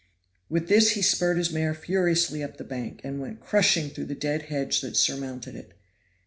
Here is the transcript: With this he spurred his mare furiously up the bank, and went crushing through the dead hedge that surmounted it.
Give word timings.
With 0.49 0.67
this 0.67 0.93
he 0.93 1.03
spurred 1.03 1.37
his 1.37 1.51
mare 1.53 1.75
furiously 1.75 2.41
up 2.41 2.57
the 2.57 2.63
bank, 2.63 3.01
and 3.03 3.21
went 3.21 3.39
crushing 3.39 3.91
through 3.91 4.05
the 4.05 4.15
dead 4.15 4.41
hedge 4.47 4.81
that 4.81 4.97
surmounted 4.97 5.55
it. 5.55 5.73